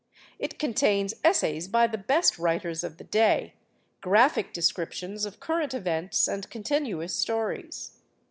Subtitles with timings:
[0.39, 3.53] It contains essays by the best writers of the day,
[4.01, 7.99] graphic descriptions of current events, and continuous stories.